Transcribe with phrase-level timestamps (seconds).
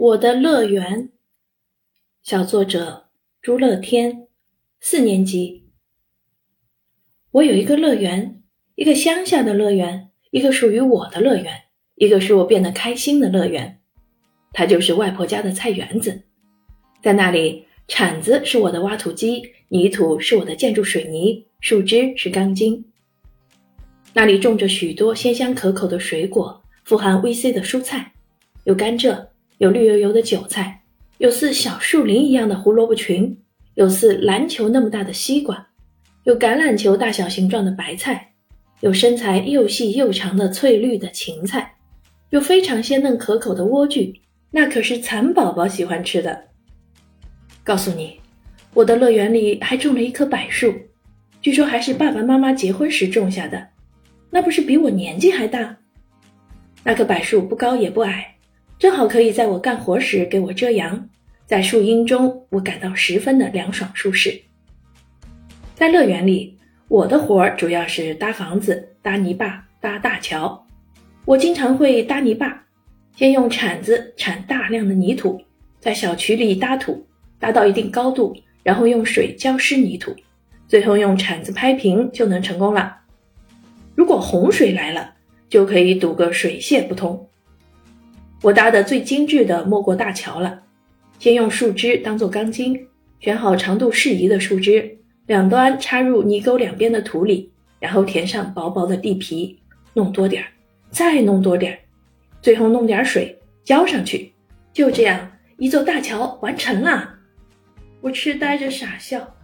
[0.00, 1.10] 我的乐园，
[2.22, 3.08] 小作者
[3.42, 4.28] 朱乐天，
[4.78, 5.64] 四年级。
[7.32, 8.40] 我有一个乐园，
[8.76, 11.62] 一个乡下的乐园，一个属于我的乐园，
[11.96, 13.80] 一个使我变得开心的乐园。
[14.52, 16.22] 它就是外婆家的菜园子，
[17.02, 22.84] 在那里，铲子是我的挖土机，泥土是我的建筑水泥，树枝是钢筋。
[24.14, 28.12] 那里种着许多鲜香可口的水果，富含 VC 的蔬菜，
[28.62, 29.26] 有甘蔗。
[29.58, 30.82] 有绿油油的韭菜，
[31.18, 33.36] 有似小树林一样的胡萝卜群，
[33.74, 35.68] 有似篮球那么大的西瓜，
[36.22, 38.34] 有橄榄球大小形状的白菜，
[38.80, 41.74] 有身材又细又长的翠绿的芹菜，
[42.30, 44.14] 有非常鲜嫩可口的莴苣，
[44.52, 46.44] 那可是蚕宝宝喜欢吃的。
[47.64, 48.20] 告诉你，
[48.74, 50.72] 我的乐园里还种了一棵柏树，
[51.42, 53.70] 据说还是爸爸妈妈结婚时种下的，
[54.30, 55.78] 那不是比我年纪还大？
[56.84, 58.36] 那棵柏树不高也不矮。
[58.78, 61.08] 正好可以在我干活时给我遮阳，
[61.46, 64.40] 在树荫中，我感到十分的凉爽舒适。
[65.74, 70.64] 在乐园里，我的活儿主要是搭房子、搭泥巴、搭大桥。
[71.24, 72.66] 我经常会搭泥巴，
[73.16, 75.42] 先用铲子铲大量的泥土，
[75.80, 77.04] 在小渠里搭土，
[77.40, 80.14] 搭到一定高度，然后用水浇湿泥土，
[80.68, 82.98] 最后用铲子拍平就能成功了。
[83.96, 85.14] 如果洪水来了，
[85.48, 87.27] 就可以堵个水泄不通。
[88.42, 90.62] 我搭的最精致的莫过大桥了。
[91.18, 92.86] 先用树枝当做钢筋，
[93.18, 97.50] 选好长度适宜的树枝，两端插入泥沟两边的土里，
[97.80, 99.58] 然后填上薄薄的地皮，
[99.94, 100.48] 弄多点儿，
[100.90, 101.78] 再弄多点儿，
[102.40, 104.32] 最后弄点水浇上去。
[104.72, 107.16] 就这样，一座大桥完成了。
[108.00, 109.34] 我痴呆着傻笑，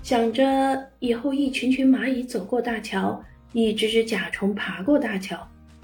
[0.00, 3.20] 想着以后一群群蚂蚁走过大桥，
[3.52, 5.36] 一只只甲虫爬过大桥。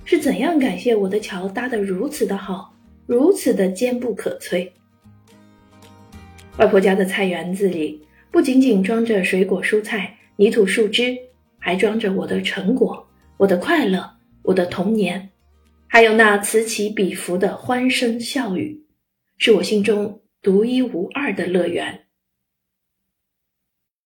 [0.07, 2.75] 是怎样感谢我的桥搭得如此的好，
[3.07, 4.71] 如此的坚不可摧？
[6.59, 11.17] 外婆家的菜园子里不仅仅装着水果蔬菜、泥土树枝，
[11.59, 14.09] 还装着我的成果、我的快乐、
[14.43, 15.31] 我的童年，
[15.87, 18.85] 还有那此起彼伏的欢声笑语，
[19.39, 22.04] 是我心中独一无二的乐园。